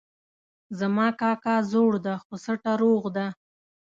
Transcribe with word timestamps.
زما 0.79 1.07
کاکا 1.19 1.55
زوړ 1.71 1.91
ده 2.05 2.13
خو 2.23 2.33
سټه 2.45 2.71
روغ 2.81 3.03
ده 3.17 3.25